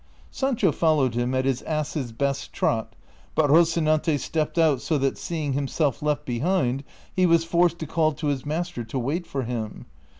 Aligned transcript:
Sancho 0.31 0.71
followed 0.71 1.13
him 1.13 1.35
at 1.35 1.45
his 1.45 1.61
ass's 1.61 2.11
best 2.11 2.51
trot, 2.51 2.95
but 3.35 3.51
Rocinante 3.51 4.17
stepped 4.17 4.57
out 4.57 4.81
so 4.81 4.97
that, 4.97 5.15
seeing 5.15 5.53
himself 5.53 6.01
left 6.01 6.25
behind, 6.25 6.83
he 7.15 7.27
was 7.27 7.45
forced 7.45 7.77
to 7.77 7.85
call 7.85 8.11
to 8.13 8.25
his 8.29 8.43
master 8.43 8.83
to 8.83 8.97
wait 8.97 9.27
for 9.27 9.43
him. 9.43 9.85